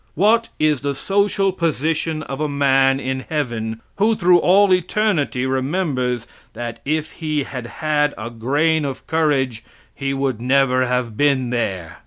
[0.15, 6.25] What is the social position of a man in heaven who through all eternity remembers
[6.53, 11.99] that if he had had a grain of courage he would never have been there.